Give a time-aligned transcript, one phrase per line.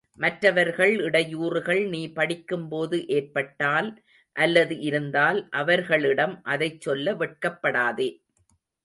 [0.17, 3.89] மற்றவர்கள் இடையூறுகள் நீ படிக்கும் போது ஏற்பட்டால்,
[4.35, 8.09] அல்லது இருந்தால், அவர்களிடம் அதைச் சொல்ல வெட்கப்படாதே.